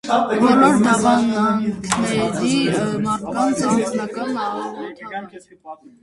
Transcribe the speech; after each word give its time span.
Բոլոր 0.37 0.77
դավանանքների 0.85 2.55
մարդկանց 3.03 3.61
անձնական 3.73 4.39
աղոթավայր։ 4.47 5.29